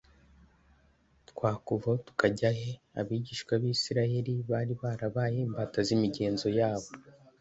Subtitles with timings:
[1.29, 2.69] «Twakuvaho tukajya he?»
[2.99, 6.87] Abigisha b'Isirayeli bari barabaye imbata z'imigenzo yabo.